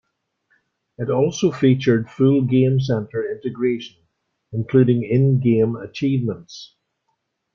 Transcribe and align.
It 0.97 1.11
also 1.11 1.51
featured 1.51 2.09
full 2.09 2.41
Game 2.41 2.79
Center 2.79 3.29
integration- 3.31 3.97
including 4.51 5.03
in-game 5.03 5.75
achievements. 5.75 6.75